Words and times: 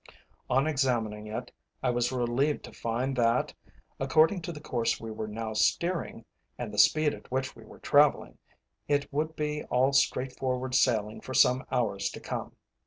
On 0.49 0.65
examining 0.65 1.27
it, 1.27 1.51
I 1.83 1.91
was 1.91 2.11
relieved 2.11 2.63
to 2.63 2.73
find 2.73 3.15
that, 3.17 3.53
according 3.99 4.41
to 4.41 4.51
the 4.51 4.59
course 4.59 4.99
we 4.99 5.11
were 5.11 5.27
now 5.27 5.53
steering, 5.53 6.25
and 6.57 6.73
the 6.73 6.79
speed 6.79 7.13
at 7.13 7.29
which 7.31 7.55
we 7.55 7.63
were 7.63 7.77
travelling, 7.77 8.39
it 8.87 9.13
would 9.13 9.35
be 9.35 9.63
all 9.65 9.93
straightforward 9.93 10.73
sailing 10.73 11.21
for 11.21 11.35
some 11.35 11.67
hours 11.71 12.09
to 12.13 12.19
come. 12.19 12.55